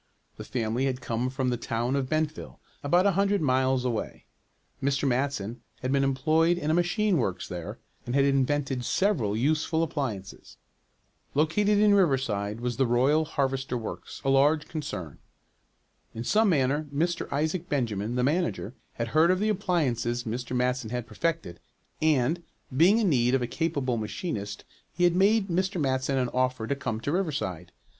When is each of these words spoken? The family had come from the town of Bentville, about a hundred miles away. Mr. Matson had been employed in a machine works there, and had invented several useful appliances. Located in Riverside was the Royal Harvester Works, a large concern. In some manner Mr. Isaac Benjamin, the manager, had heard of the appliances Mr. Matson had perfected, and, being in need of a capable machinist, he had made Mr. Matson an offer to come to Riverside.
The 0.37 0.43
family 0.43 0.85
had 0.85 0.99
come 0.99 1.29
from 1.29 1.49
the 1.51 1.57
town 1.57 1.95
of 1.95 2.09
Bentville, 2.09 2.59
about 2.83 3.05
a 3.05 3.11
hundred 3.11 3.39
miles 3.39 3.85
away. 3.85 4.25
Mr. 4.81 5.07
Matson 5.07 5.61
had 5.83 5.91
been 5.91 6.03
employed 6.03 6.57
in 6.57 6.71
a 6.71 6.73
machine 6.73 7.17
works 7.17 7.47
there, 7.47 7.77
and 8.07 8.15
had 8.15 8.23
invented 8.25 8.83
several 8.83 9.37
useful 9.37 9.83
appliances. 9.83 10.57
Located 11.35 11.77
in 11.77 11.93
Riverside 11.93 12.61
was 12.61 12.77
the 12.77 12.87
Royal 12.87 13.25
Harvester 13.25 13.77
Works, 13.77 14.23
a 14.25 14.29
large 14.31 14.67
concern. 14.67 15.19
In 16.15 16.23
some 16.23 16.49
manner 16.49 16.87
Mr. 16.91 17.31
Isaac 17.31 17.69
Benjamin, 17.69 18.15
the 18.15 18.23
manager, 18.23 18.73
had 18.93 19.09
heard 19.09 19.29
of 19.29 19.37
the 19.39 19.49
appliances 19.49 20.23
Mr. 20.23 20.55
Matson 20.55 20.89
had 20.89 21.05
perfected, 21.05 21.59
and, 22.01 22.41
being 22.75 22.97
in 22.97 23.07
need 23.09 23.35
of 23.35 23.43
a 23.43 23.45
capable 23.45 23.97
machinist, 23.97 24.63
he 24.91 25.03
had 25.03 25.15
made 25.15 25.49
Mr. 25.49 25.79
Matson 25.79 26.17
an 26.17 26.29
offer 26.29 26.65
to 26.65 26.75
come 26.75 26.99
to 27.01 27.11
Riverside. 27.11 27.71